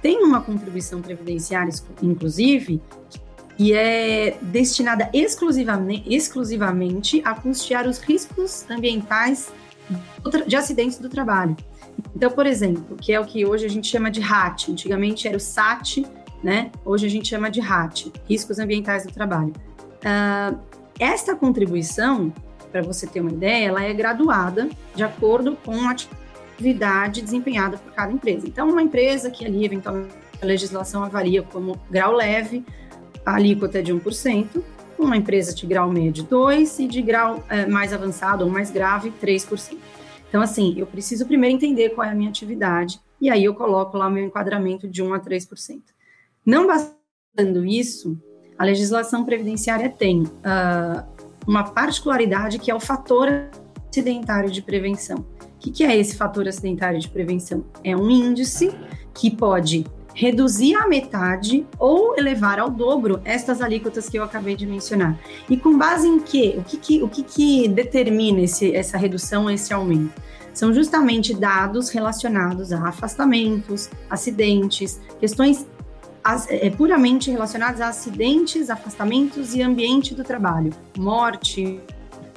[0.00, 2.80] Tem uma contribuição previdenciária, inclusive,
[3.56, 9.52] que é destinada exclusivamente, exclusivamente a custear os riscos ambientais
[10.46, 11.56] de acidentes do trabalho.
[12.16, 15.36] Então, por exemplo, que é o que hoje a gente chama de RAT, antigamente era
[15.36, 16.04] o SAT,
[16.42, 16.70] né?
[16.84, 19.52] Hoje a gente chama de RAT, Riscos Ambientais do Trabalho.
[20.04, 20.58] Uh,
[20.98, 22.32] esta contribuição,
[22.70, 27.92] para você ter uma ideia, ela é graduada de acordo com a atividade desempenhada por
[27.92, 28.46] cada empresa.
[28.46, 32.64] Então, uma empresa que ali, eventualmente, a legislação avalia como grau leve,
[33.24, 34.62] a alíquota é de 1%,
[34.98, 39.12] uma empresa de grau médio 2% e de grau é, mais avançado ou mais grave
[39.22, 39.76] 3%.
[40.28, 43.96] Então, assim, eu preciso primeiro entender qual é a minha atividade e aí eu coloco
[43.96, 45.82] lá o meu enquadramento de 1 a 3%.
[46.44, 48.20] Não bastando isso,
[48.58, 51.04] a legislação previdenciária tem uh,
[51.46, 53.28] uma particularidade que é o fator
[53.90, 55.18] acidentário de prevenção.
[55.18, 57.64] O que, que é esse fator acidentário de prevenção?
[57.82, 58.72] É um índice
[59.14, 64.66] que pode reduzir à metade ou elevar ao dobro estas alíquotas que eu acabei de
[64.66, 65.18] mencionar.
[65.50, 66.54] E com base em quê?
[66.56, 70.22] O que, que, o que, que determina esse, essa redução, esse aumento?
[70.52, 75.66] São justamente dados relacionados a afastamentos, acidentes, questões
[76.48, 81.80] é, puramente relacionados a acidentes, afastamentos e ambiente do trabalho, morte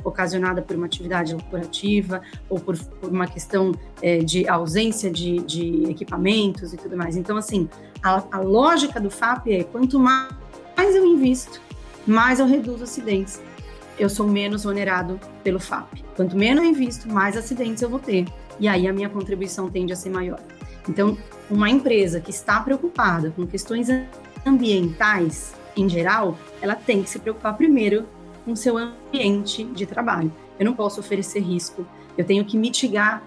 [0.03, 5.89] ocasionada por uma atividade corporativa ou por, por uma questão é, de ausência de, de,
[5.89, 7.17] equipamentos e tudo mais.
[7.17, 7.69] Então, assim,
[8.01, 11.61] a, a lógica do FAP é quanto mais eu invisto,
[12.05, 13.41] mais eu reduzo acidentes.
[13.99, 16.03] Eu sou menos onerado pelo FAP.
[16.15, 18.25] Quanto menos eu invisto, mais acidentes eu vou ter.
[18.59, 20.39] E aí a minha contribuição tende a ser maior.
[20.87, 21.17] Então,
[21.49, 23.87] uma empresa que está preocupada com questões
[24.45, 28.05] ambientais em geral, ela tem que se preocupar primeiro
[28.43, 30.31] com seu ambiente de trabalho.
[30.59, 31.85] Eu não posso oferecer risco,
[32.17, 33.21] eu tenho que mitigar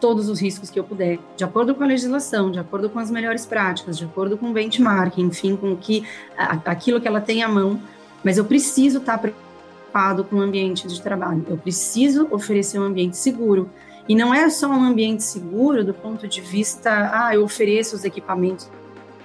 [0.00, 3.08] todos os riscos que eu puder, de acordo com a legislação, de acordo com as
[3.08, 6.04] melhores práticas, de acordo com o benchmark, enfim, com o que
[6.36, 7.80] aquilo que ela tem à mão,
[8.24, 11.46] mas eu preciso estar preocupado com o ambiente de trabalho.
[11.48, 13.70] Eu preciso oferecer um ambiente seguro,
[14.08, 18.04] e não é só um ambiente seguro do ponto de vista, ah, eu ofereço os
[18.04, 18.68] equipamentos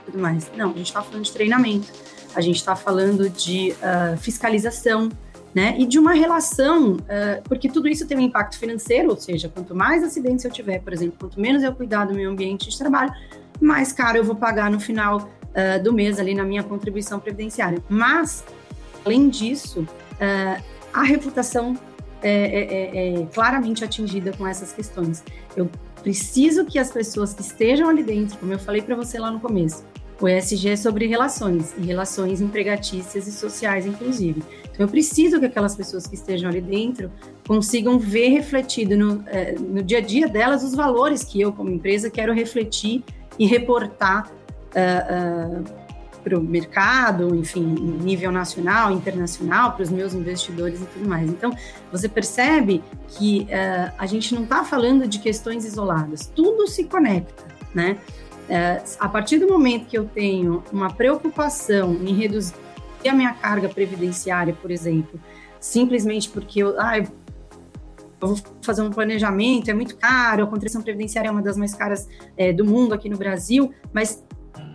[0.02, 0.52] e tudo mais.
[0.56, 1.92] Não, a gente está falando de treinamento,
[2.36, 5.10] a gente está falando de uh, fiscalização,
[5.56, 5.76] né?
[5.80, 6.98] E de uma relação, uh,
[7.46, 10.94] porque tudo isso tem um impacto financeiro, ou seja, quanto mais acidentes eu tiver, por
[10.94, 13.12] exemplo, quanto menos eu cuidar do meu ambiente de trabalho,
[13.60, 17.84] mais caro eu vou pagar no final uh, do mês ali na minha contribuição previdenciária.
[17.90, 18.44] Mas
[19.04, 19.88] além disso,
[20.94, 21.78] a reputação
[22.22, 25.24] é, é, é, é, claramente atingida com essas questões.
[25.56, 25.70] Eu
[26.02, 29.40] preciso que as pessoas que estejam ali dentro, como eu falei para você lá no
[29.40, 29.84] começo,
[30.20, 34.42] o ESG é sobre relações, e relações empregatícias e sociais, inclusive.
[34.64, 37.12] Então, eu preciso que aquelas pessoas que estejam ali dentro
[37.48, 41.70] consigam ver refletido no, é, no dia a dia delas os valores que eu, como
[41.70, 43.04] empresa, quero refletir
[43.38, 44.32] e reportar
[44.74, 45.87] uh, uh,
[46.28, 51.30] para o mercado, enfim, nível nacional, internacional, para os meus investidores e tudo mais.
[51.30, 51.56] Então,
[51.90, 57.46] você percebe que uh, a gente não está falando de questões isoladas, tudo se conecta,
[57.74, 57.98] né?
[58.50, 62.56] Uh, a partir do momento que eu tenho uma preocupação em reduzir
[63.08, 65.18] a minha carga previdenciária, por exemplo,
[65.62, 67.08] simplesmente porque eu, ah, eu
[68.20, 72.08] vou fazer um planejamento, é muito caro, a contribuição previdenciária é uma das mais caras
[72.36, 74.26] é, do mundo aqui no Brasil, mas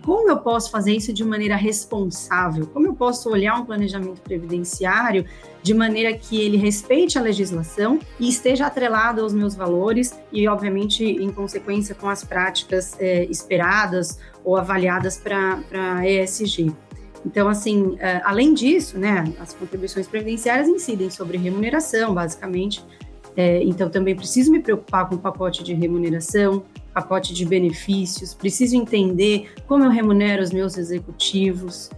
[0.03, 2.67] como eu posso fazer isso de maneira responsável?
[2.67, 5.25] Como eu posso olhar um planejamento previdenciário
[5.61, 11.05] de maneira que ele respeite a legislação e esteja atrelado aos meus valores e, obviamente,
[11.05, 16.73] em consequência com as práticas é, esperadas ou avaliadas para ESG?
[17.25, 22.83] Então, assim, é, além disso, né, as contribuições previdenciárias incidem sobre remuneração, basicamente.
[23.35, 28.75] É, então, também preciso me preocupar com o pacote de remuneração, pacote de benefícios, preciso
[28.75, 31.89] entender como eu remunero os meus executivos.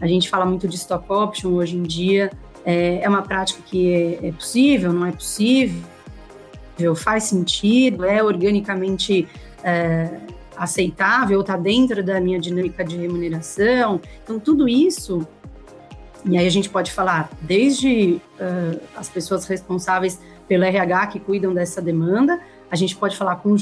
[0.00, 2.30] A gente fala muito de stock option hoje em dia.
[2.64, 5.82] É, é uma prática que é, é, possível, não é possível,
[6.94, 9.26] faz sentido, é organicamente
[9.64, 10.20] é,
[10.56, 14.00] aceitável, está dentro da minha dinâmica de remuneração.
[14.22, 15.26] Então, tudo isso,
[16.24, 21.52] e aí a gente pode falar desde uh, as pessoas responsáveis pelo RH que cuidam
[21.52, 23.56] dessa demanda, a gente pode falar com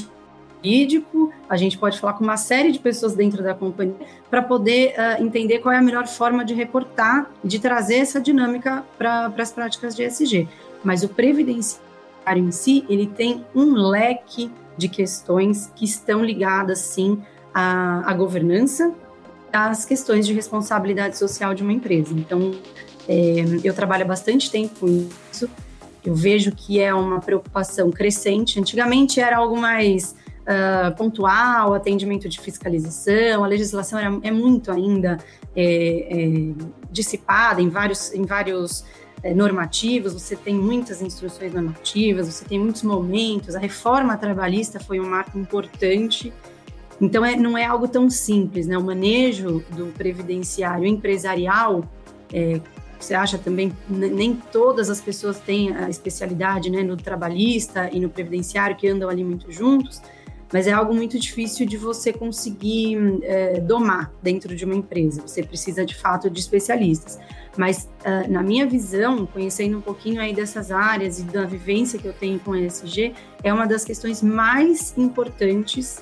[0.63, 3.95] jurídico, a gente pode falar com uma série de pessoas dentro da companhia
[4.29, 8.21] para poder uh, entender qual é a melhor forma de reportar e de trazer essa
[8.21, 10.47] dinâmica para as práticas de ESG.
[10.83, 11.81] Mas o previdenciário
[12.37, 17.21] em si, ele tem um leque de questões que estão ligadas, sim,
[17.53, 18.93] à, à governança,
[19.51, 22.13] às questões de responsabilidade social de uma empresa.
[22.13, 22.53] Então,
[23.07, 25.49] é, eu trabalho há bastante tempo com isso,
[26.03, 28.59] eu vejo que é uma preocupação crescente.
[28.59, 35.17] Antigamente era algo mais uh, pontual, atendimento de fiscalização, a legislação era, é muito ainda
[35.55, 36.53] é, é,
[36.91, 38.85] dissipada em vários, em vários
[39.23, 44.99] é, normativos, você tem muitas instruções normativas, você tem muitos momentos, a reforma trabalhista foi
[44.99, 46.33] um marco importante,
[46.99, 48.77] então é, não é algo tão simples, né?
[48.77, 51.83] O manejo do previdenciário empresarial,
[52.31, 52.61] é,
[52.99, 58.09] você acha também, nem todas as pessoas têm a especialidade né, no trabalhista e no
[58.09, 59.99] previdenciário que andam ali muito juntos,
[60.51, 65.21] mas é algo muito difícil de você conseguir é, domar dentro de uma empresa.
[65.21, 67.19] Você precisa de fato de especialistas.
[67.57, 72.07] Mas uh, na minha visão, conhecendo um pouquinho aí dessas áreas e da vivência que
[72.07, 76.01] eu tenho com ESG, é uma das questões mais importantes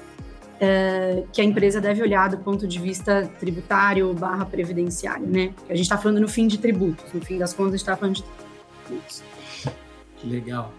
[0.56, 5.54] uh, que a empresa deve olhar do ponto de vista tributário barra previdenciário, né?
[5.68, 7.98] A gente está falando no fim de tributos, no fim das contas a gente está
[7.98, 8.24] falando de
[8.86, 9.24] tributos.
[10.24, 10.72] Legal.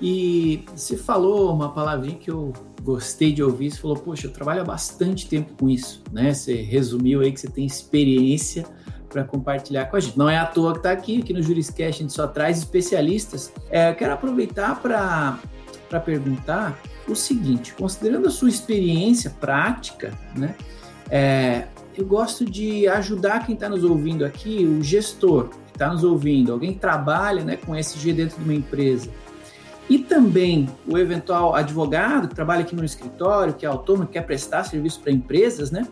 [0.00, 4.62] E você falou uma palavrinha que eu gostei de ouvir, você falou, poxa, eu trabalho
[4.62, 6.32] há bastante tempo com isso, né?
[6.32, 8.64] Você resumiu aí que você tem experiência
[9.10, 10.18] para compartilhar com a gente.
[10.18, 13.52] Não é à toa que está aqui, aqui no Juriscast a gente só traz especialistas.
[13.68, 20.54] É, eu quero aproveitar para perguntar o seguinte, considerando a sua experiência prática, né?
[21.10, 26.04] É, eu gosto de ajudar quem está nos ouvindo aqui, o gestor que está nos
[26.04, 29.10] ouvindo, alguém que trabalha né, com SG dentro de uma empresa,
[29.90, 34.22] e também o eventual advogado que trabalha aqui no escritório, que é autônomo, que quer
[34.22, 35.84] prestar serviço para empresas, né?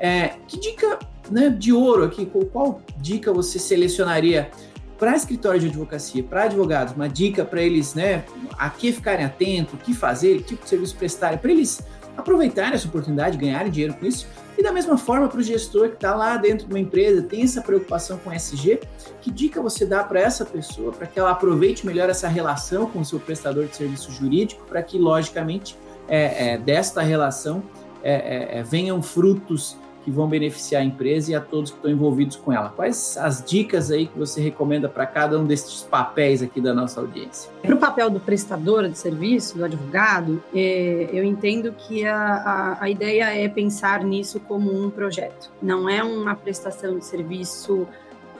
[0.00, 0.98] É, que dica
[1.30, 4.50] né, de ouro aqui, qual, dica você selecionaria
[4.98, 8.24] para escritório de advocacia, para advogados, uma dica para eles, né,
[8.58, 11.82] a que ficarem atentos, o que fazer, que tipo de serviço prestarem, para eles
[12.16, 14.26] aproveitarem essa oportunidade, ganharem dinheiro com isso.
[14.56, 17.42] E da mesma forma, para o gestor que está lá dentro de uma empresa, tem
[17.42, 18.80] essa preocupação com SG,
[19.20, 23.00] que dica você dá para essa pessoa para que ela aproveite melhor essa relação com
[23.00, 25.76] o seu prestador de serviço jurídico, para que, logicamente,
[26.08, 27.62] é, é, desta relação
[28.02, 31.90] é, é, é venham frutos que vão beneficiar a empresa e a todos que estão
[31.90, 32.68] envolvidos com ela.
[32.68, 37.00] Quais as dicas aí que você recomenda para cada um desses papéis aqui da nossa
[37.00, 37.50] audiência?
[37.62, 42.84] Para o papel do prestador de serviço, do advogado, é, eu entendo que a, a,
[42.84, 45.50] a, ideia é pensar nisso como um projeto.
[45.62, 47.88] Não é uma prestação de serviço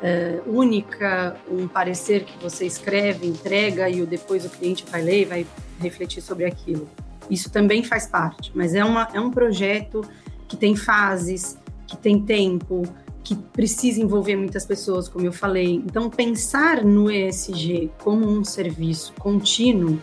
[0.02, 5.24] é, única, um parecer que você escreve, entrega e depois o cliente vai ler e
[5.24, 5.46] vai
[5.80, 6.86] refletir sobre aquilo.
[7.30, 10.02] Isso também faz parte, mas é, uma, é um projeto
[10.48, 12.82] que tem fases, que tem tempo,
[13.22, 15.76] que precisa envolver muitas pessoas, como eu falei.
[15.76, 19.98] Então, pensar no ESG como um serviço contínuo,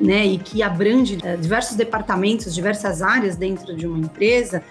[0.00, 4.62] né, e que abrange uh, diversos departamentos, diversas áreas dentro de uma empresa,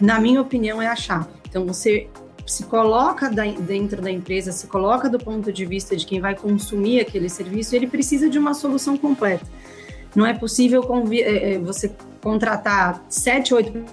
[0.00, 1.30] na minha opinião, é a chave.
[1.48, 2.08] Então, você
[2.46, 7.00] se coloca dentro da empresa, se coloca do ponto de vista de quem vai consumir
[7.00, 9.44] aquele serviço, ele precisa de uma solução completa.
[10.16, 13.84] Não é possível é, é, você contratar sete, oito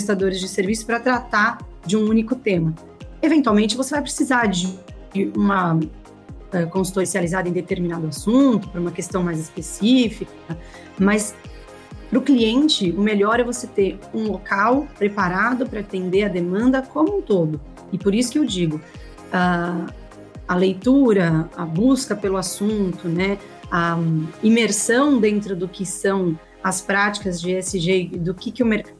[0.00, 2.74] prestadores de serviço para tratar de um único tema.
[3.20, 4.78] Eventualmente, você vai precisar de
[5.36, 10.32] uma uh, consultoria especializada em determinado assunto, para uma questão mais específica,
[10.98, 11.34] mas
[12.08, 16.82] para o cliente, o melhor é você ter um local preparado para atender a demanda
[16.82, 17.60] como um todo.
[17.92, 18.80] E por isso que eu digo,
[19.32, 19.86] a,
[20.48, 23.38] a leitura, a busca pelo assunto, né,
[23.70, 23.96] a
[24.42, 28.99] imersão dentro do que são as práticas de ESG, do que, que o mercado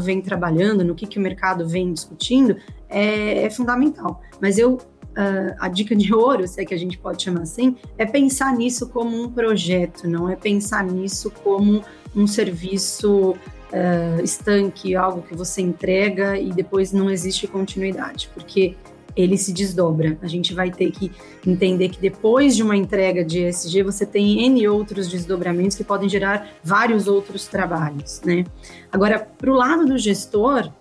[0.00, 2.56] vem trabalhando, no que, que o mercado vem discutindo,
[2.88, 4.20] é, é fundamental.
[4.40, 4.78] Mas eu
[5.12, 8.56] Uh, a dica de ouro, se é que a gente pode chamar assim, é pensar
[8.56, 11.84] nisso como um projeto, não é pensar nisso como
[12.16, 13.32] um serviço
[13.72, 18.74] uh, estanque, algo que você entrega e depois não existe continuidade, porque
[19.16, 20.18] ele se desdobra.
[20.22, 21.12] A gente vai ter que
[21.46, 26.08] entender que depois de uma entrega de ESG, você tem N outros desdobramentos que podem
[26.08, 28.44] gerar vários outros trabalhos, né?
[28.90, 30.72] Agora, para o lado do gestor,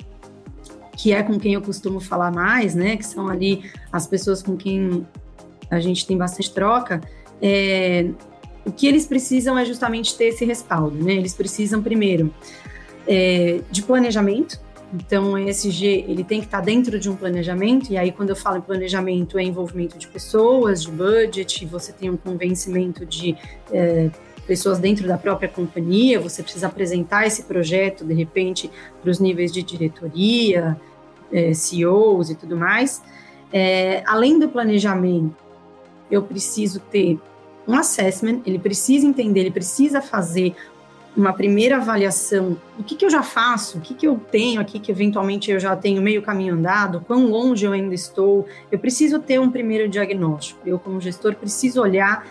[0.97, 2.97] que é com quem eu costumo falar mais, né?
[2.97, 5.05] Que são ali as pessoas com quem
[5.69, 7.01] a gente tem bastante troca,
[7.41, 8.09] é,
[8.65, 11.13] o que eles precisam é justamente ter esse respaldo, né?
[11.13, 12.33] Eles precisam, primeiro,
[13.07, 14.59] é, de planejamento.
[14.93, 18.36] Então, o ESG ele tem que estar dentro de um planejamento, e aí, quando eu
[18.36, 23.38] falo em planejamento, é envolvimento de pessoas, de budget, você tem um convencimento de
[23.71, 24.10] é,
[24.45, 28.69] pessoas dentro da própria companhia, você precisa apresentar esse projeto, de repente,
[29.01, 30.77] para os níveis de diretoria,
[31.32, 33.01] é, CEOs e tudo mais.
[33.54, 35.36] É, além do planejamento,
[36.10, 37.17] eu preciso ter
[37.67, 40.54] um assessment, ele precisa entender, ele precisa fazer
[41.15, 44.80] uma primeira avaliação do que, que eu já faço, o que, que eu tenho aqui
[44.80, 48.45] que eventualmente eu já tenho meio caminho andado, quão longe eu ainda estou.
[48.71, 50.62] Eu preciso ter um primeiro diagnóstico.
[50.65, 52.26] Eu, como gestor, preciso olhar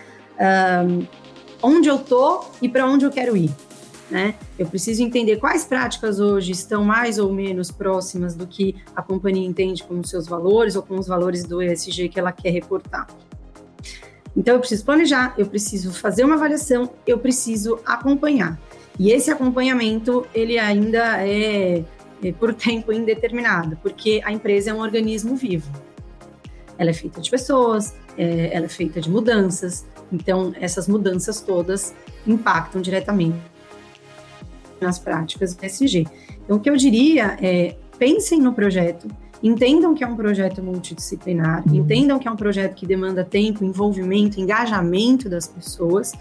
[1.61, 3.51] onde eu estou e para onde eu quero ir.
[4.09, 4.35] Né?
[4.59, 9.47] Eu preciso entender quais práticas hoje estão mais ou menos próximas do que a companhia
[9.47, 13.07] entende como seus valores ou como os valores do ESG que ela quer reportar.
[14.35, 18.59] Então, eu preciso planejar, eu preciso fazer uma avaliação, eu preciso acompanhar.
[18.99, 21.83] E esse acompanhamento, ele ainda é,
[22.23, 25.71] é por tempo indeterminado, porque a empresa é um organismo vivo.
[26.77, 31.93] Ela é feita de pessoas, é, ela é feita de mudanças, então essas mudanças todas
[32.27, 33.37] impactam diretamente
[34.79, 36.07] nas práticas do SG.
[36.43, 39.07] Então, o que eu diria é, pensem no projeto,
[39.43, 41.75] entendam que é um projeto multidisciplinar, uhum.
[41.75, 46.13] entendam que é um projeto que demanda tempo, envolvimento, engajamento das pessoas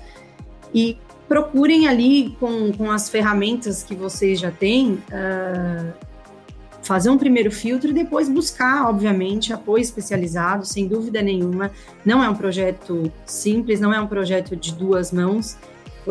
[0.74, 0.96] e
[1.30, 5.92] procurem ali com, com as ferramentas que vocês já têm uh,
[6.82, 11.70] fazer um primeiro filtro e depois buscar, obviamente, apoio especializado, sem dúvida nenhuma.
[12.04, 15.56] Não é um projeto simples, não é um projeto de duas mãos.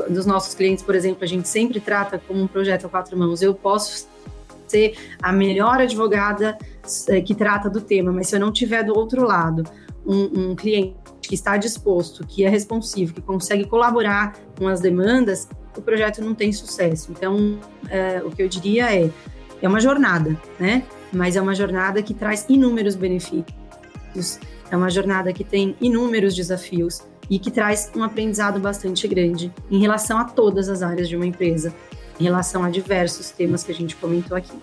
[0.10, 3.42] Dos nossos clientes, por exemplo, a gente sempre trata como um projeto a quatro mãos.
[3.42, 4.08] Eu posso
[4.70, 6.58] ser a melhor advogada
[7.10, 9.66] é, que trata do tema, mas se eu não tiver do outro lado
[10.06, 10.96] um, um cliente
[11.30, 16.34] que está disposto, que é responsivo, que consegue colaborar com as demandas, o projeto não
[16.34, 17.12] tem sucesso.
[17.12, 19.12] Então, é, o que eu diria é,
[19.62, 20.82] é uma jornada, né?
[21.14, 24.40] Mas é uma jornada que traz inúmeros benefícios,
[24.72, 29.80] é uma jornada que tem inúmeros desafios e que traz um aprendizado bastante grande em
[29.80, 31.72] relação a todas as áreas de uma empresa,
[32.20, 34.58] em relação a diversos temas que a gente comentou aqui.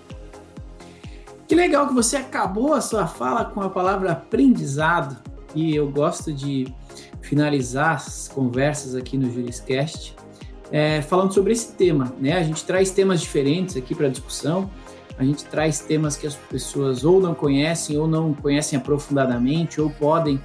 [1.47, 5.17] Que legal que você acabou a sua fala com a palavra aprendizado.
[5.57, 6.73] E eu gosto de
[7.23, 10.15] finalizar as conversas aqui no Juriscast
[10.71, 12.13] é, falando sobre esse tema.
[12.21, 12.35] Né?
[12.35, 14.71] A gente traz temas diferentes aqui para discussão.
[15.19, 19.89] A gente traz temas que as pessoas ou não conhecem ou não conhecem aprofundadamente ou
[19.89, 20.39] podem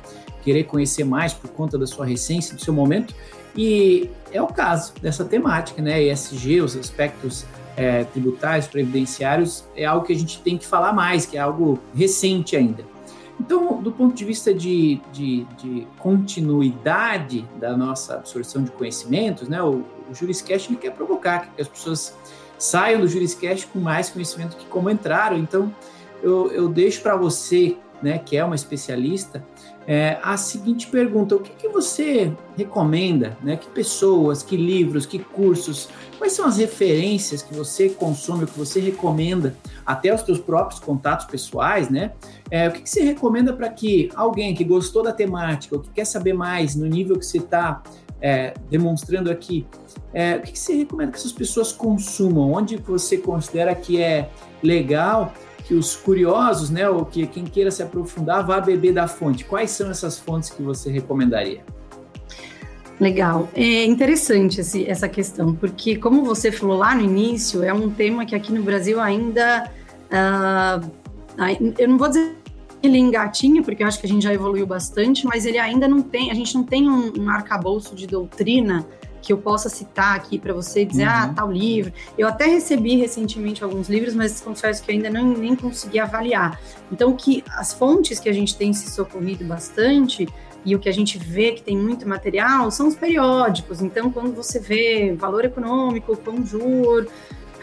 [0.44, 3.14] querer conhecer mais por conta da sua recência, do seu momento.
[3.54, 6.02] E é o caso dessa temática, né?
[6.02, 7.46] ESG, os aspectos
[7.76, 11.78] é, tributários, previdenciários, é algo que a gente tem que falar mais, que é algo
[11.94, 12.91] recente ainda.
[13.42, 19.60] Então, do ponto de vista de, de, de continuidade da nossa absorção de conhecimentos, né,
[19.64, 22.16] o, o Juriscast ele quer provocar que as pessoas
[22.60, 25.40] saiam do Juriscast com mais conhecimento que como entraram.
[25.40, 25.74] Então,
[26.22, 29.44] eu, eu deixo para você né, que é uma especialista,
[29.94, 33.38] é, a seguinte pergunta: o que, que você recomenda?
[33.44, 33.58] Né?
[33.58, 35.90] Que pessoas, que livros, que cursos?
[36.18, 39.54] Quais são as referências que você consome, que você recomenda,
[39.86, 42.14] até os seus próprios contatos pessoais, né?
[42.50, 45.90] É, o que, que você recomenda para que alguém que gostou da temática, ou que
[45.90, 47.84] quer saber mais no nível que você está
[48.22, 49.68] é, demonstrando aqui,
[50.14, 52.54] é, o que, que você recomenda que essas pessoas consumam?
[52.54, 54.30] Onde você considera que é
[54.64, 55.34] legal
[55.66, 59.46] que os curiosos, né, ou que quem queira se aprofundar, vá beber da fonte.
[59.46, 61.64] Quais são essas fontes que você recomendaria?
[63.00, 63.50] Legal.
[63.56, 68.26] É interessante esse, essa questão, porque, como você falou lá no início, é um tema
[68.26, 69.72] que aqui no Brasil ainda.
[70.12, 70.92] Uh,
[71.80, 72.36] eu não vou dizer
[72.84, 76.02] ele engatinha, porque eu acho que a gente já evoluiu bastante, mas ele ainda não
[76.02, 78.86] tem, a gente não tem um, um arcabouço de doutrina
[79.22, 81.32] que eu possa citar aqui para você dizer, ah, uhum.
[81.32, 81.94] ah, tal livro.
[82.18, 86.60] Eu até recebi recentemente alguns livros, mas confesso que ainda não, nem consegui avaliar.
[86.92, 90.28] Então, que as fontes que a gente tem se socorrido bastante
[90.66, 93.82] e o que a gente vê que tem muito material são os periódicos.
[93.82, 97.08] Então, quando você vê valor econômico, conjur,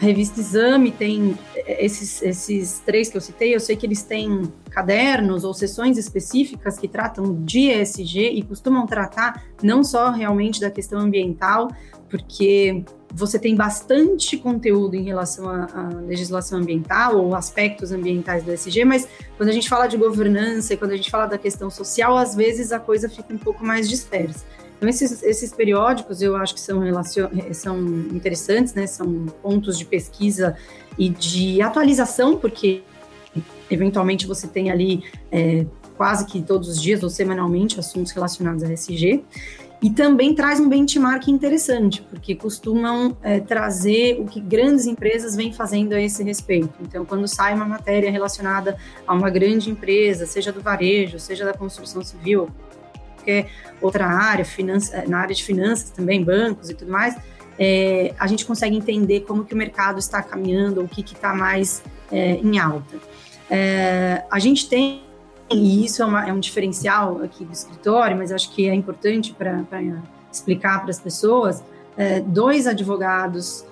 [0.01, 4.01] a revista Exame tem eh, esses, esses três que eu citei, eu sei que eles
[4.01, 10.61] têm cadernos ou sessões específicas que tratam de ESG e costumam tratar não só realmente
[10.61, 11.69] da questão ambiental,
[12.09, 12.83] porque
[13.13, 19.07] você tem bastante conteúdo em relação à, legislação ambiental ou aspectos ambientais do ESG, mas
[19.35, 22.35] quando a gente fala de governança e quando a gente fala da questão social, às
[22.35, 24.45] vezes a coisa fica um pouco mais dispersa.
[24.79, 27.27] Então, esses, esses periódicos eu acho que são, relacion...
[27.51, 27.77] são
[28.13, 28.87] interessantes, né?
[28.87, 30.55] São pontos de pesquisa
[30.97, 32.81] e de atualização, porque
[33.69, 35.65] eventualmente você tem ali é,
[35.97, 39.21] quase que todos os dias ou semanalmente assuntos relacionados a SG.
[39.81, 45.53] E também traz um benchmark interessante, porque costumam é, trazer o que grandes empresas vêm
[45.53, 46.73] fazendo a esse respeito.
[46.81, 48.77] Então, quando sai uma matéria relacionada
[49.07, 52.49] a uma grande empresa, seja do varejo, seja da construção civil,
[53.19, 53.49] qualquer
[53.81, 57.15] outra área, finança, na área de finanças também, bancos e tudo mais,
[57.57, 61.83] é, a gente consegue entender como que o mercado está caminhando, o que está mais
[62.11, 62.97] é, em alta.
[63.49, 65.03] É, a gente tem,
[65.51, 69.33] e isso é, uma, é, um diferencial aqui do escritório, mas acho que é importante
[69.33, 69.65] para
[70.31, 71.63] explicar para as pessoas,
[72.27, 73.65] dois advogados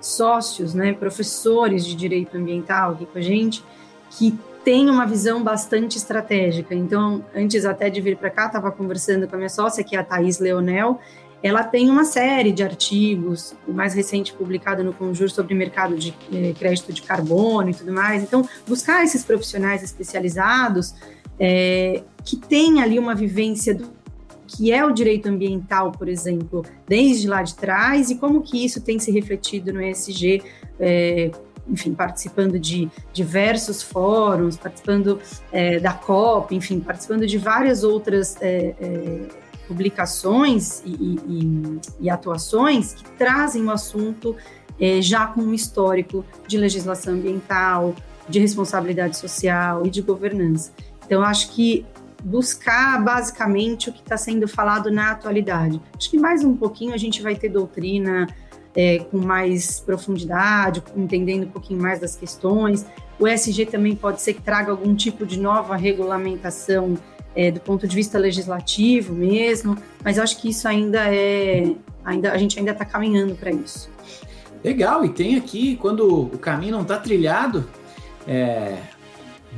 [0.00, 3.64] sócios, né, professores de direito ambiental aqui com a gente,
[4.10, 6.74] que tem uma visão bastante estratégica.
[6.74, 9.98] Então, antes até de vir para cá, estava conversando com a minha sócia, que é
[9.98, 10.98] a Thaís Leonel,
[11.42, 16.14] ela tem uma série de artigos, o mais recente publicado no Conjur sobre mercado de
[16.32, 18.22] eh, crédito de carbono e tudo mais.
[18.22, 20.94] Então, buscar esses profissionais especializados
[21.38, 23.92] é, que têm ali uma vivência do
[24.46, 28.80] que é o direito ambiental, por exemplo, desde lá de trás e como que isso
[28.80, 30.42] tem se refletido no ESG,
[30.80, 31.30] é,
[31.68, 38.74] enfim, participando de diversos fóruns, participando é, da COP, enfim, participando de várias outras é,
[38.80, 39.20] é,
[39.66, 44.36] publicações e, e, e, atuações que trazem o assunto
[44.78, 47.94] é, já com um histórico de legislação ambiental,
[48.28, 50.72] de responsabilidade social e de governança.
[51.06, 51.86] Então, acho que
[52.22, 55.80] buscar basicamente o que está sendo falado na atualidade.
[55.96, 58.26] Acho que mais um pouquinho a gente vai ter doutrina
[58.74, 62.84] é, com mais profundidade, entendendo um pouquinho mais das questões.
[63.18, 66.98] O ESG também pode ser que traga algum tipo de nova regulamentação
[67.36, 72.38] é, do ponto de vista legislativo mesmo, mas acho que isso ainda é, ainda a
[72.38, 73.90] gente ainda está caminhando para isso.
[74.62, 77.68] Legal, e tem aqui, quando o caminho não está trilhado,
[78.26, 78.78] é,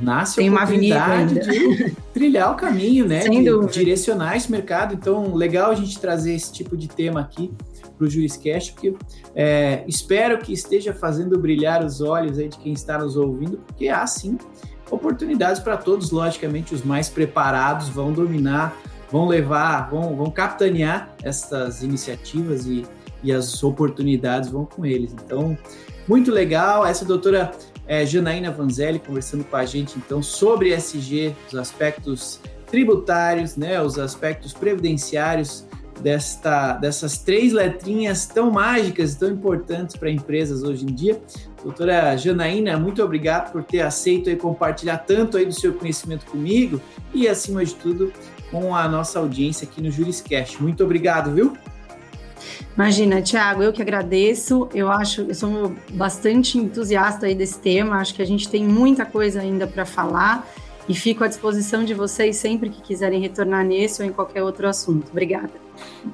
[0.01, 3.21] nasce tem a oportunidade de trilhar o caminho, né?
[3.21, 3.71] Sem de dúvida.
[3.71, 4.95] direcionar esse mercado.
[4.95, 7.51] Então, legal a gente trazer esse tipo de tema aqui
[7.97, 8.95] para o Juriscast, porque
[9.35, 13.89] é, espero que esteja fazendo brilhar os olhos aí de quem está nos ouvindo, porque
[13.89, 14.37] há sim
[14.89, 18.77] oportunidades para todos, logicamente os mais preparados vão dominar,
[19.11, 22.85] vão levar, vão, vão capitanear essas iniciativas e,
[23.23, 25.13] e as oportunidades vão com eles.
[25.13, 25.57] Então,
[26.07, 27.51] muito legal, essa doutora
[27.87, 33.97] é, Janaína Vanzelli conversando com a gente então sobre SG, os aspectos tributários, né, os
[33.97, 35.65] aspectos previdenciários
[36.01, 41.21] desta, dessas três letrinhas tão mágicas, tão importantes para empresas hoje em dia.
[41.63, 46.79] Doutora Janaína, muito obrigado por ter aceito e compartilhar tanto aí do seu conhecimento comigo
[47.13, 48.13] e, acima de tudo,
[48.51, 50.61] com a nossa audiência aqui no Juriscast.
[50.61, 51.57] Muito obrigado, viu?
[52.75, 54.69] Imagina, Tiago, eu que agradeço.
[54.73, 57.97] Eu acho, eu sou bastante entusiasta aí desse tema.
[57.97, 60.47] Acho que a gente tem muita coisa ainda para falar
[60.87, 64.67] e fico à disposição de vocês sempre que quiserem retornar nesse ou em qualquer outro
[64.67, 65.09] assunto.
[65.11, 65.51] Obrigada.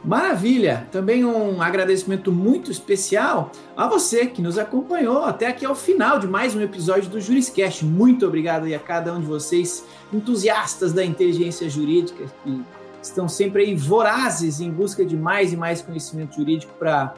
[0.03, 0.88] Maravilha!
[0.91, 6.28] Também um agradecimento muito especial a você que nos acompanhou até aqui ao final de
[6.28, 7.86] mais um episódio do Juriscast.
[7.86, 12.61] Muito obrigado a cada um de vocês, entusiastas da inteligência jurídica, que
[13.01, 17.13] estão sempre aí vorazes em busca de mais e mais conhecimento jurídico para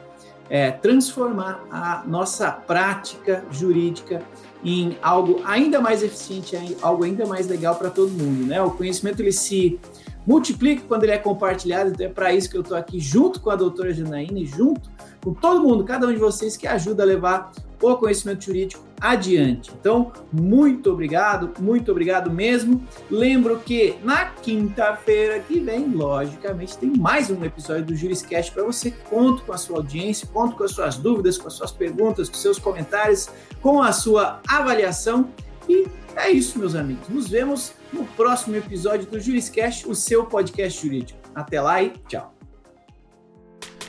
[0.48, 4.22] é, transformar a nossa prática jurídica
[4.68, 8.60] em algo ainda mais eficiente, algo ainda mais legal para todo mundo, né?
[8.60, 9.78] O conhecimento ele se
[10.26, 13.48] multiplica quando ele é compartilhado, então é para isso que eu estou aqui junto com
[13.48, 14.90] a doutora Janaína e junto
[15.26, 17.50] com todo mundo, cada um de vocês que ajuda a levar
[17.82, 19.72] o conhecimento jurídico adiante.
[19.80, 22.80] Então, muito obrigado, muito obrigado mesmo.
[23.10, 28.92] Lembro que na quinta-feira que vem, logicamente, tem mais um episódio do Juriscast para você.
[29.10, 32.36] Conto com a sua audiência, conto com as suas dúvidas, com as suas perguntas, com
[32.36, 33.28] seus comentários,
[33.60, 35.28] com a sua avaliação.
[35.68, 37.08] E é isso, meus amigos.
[37.08, 41.18] Nos vemos no próximo episódio do Juriscast, o seu podcast jurídico.
[41.34, 42.35] Até lá e tchau.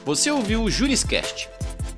[0.07, 1.49] Você ouviu o Juriscast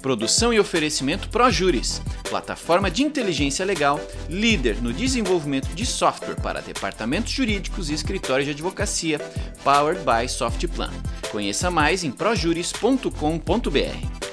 [0.01, 7.31] Produção e oferecimento ProJuris, plataforma de inteligência legal, líder no desenvolvimento de software para departamentos
[7.31, 9.19] jurídicos e escritórios de advocacia,
[9.63, 10.89] powered by Softplan.
[11.29, 14.28] Conheça mais em projuris.com.br.